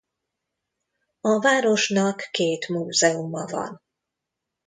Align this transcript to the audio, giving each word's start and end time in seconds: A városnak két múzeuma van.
A 1.21 1.39
városnak 1.39 2.19
két 2.31 2.67
múzeuma 2.67 3.45
van. 3.45 3.81